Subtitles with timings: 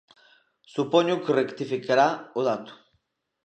[0.73, 2.07] Supoño que rectificará
[2.39, 2.73] o dato.